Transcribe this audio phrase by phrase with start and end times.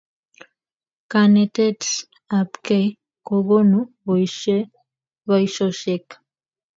[1.11, 1.81] Kanetet
[2.39, 2.87] ab kei
[3.27, 3.79] kokonu
[5.27, 6.07] boishoshek